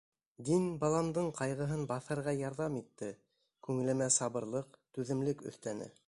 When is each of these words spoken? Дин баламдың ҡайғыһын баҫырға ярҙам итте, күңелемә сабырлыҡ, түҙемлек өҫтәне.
Дин 0.45 0.63
баламдың 0.83 1.27
ҡайғыһын 1.39 1.83
баҫырға 1.91 2.33
ярҙам 2.39 2.79
итте, 2.81 3.09
күңелемә 3.67 4.11
сабырлыҡ, 4.17 4.81
түҙемлек 4.99 5.45
өҫтәне. 5.53 5.91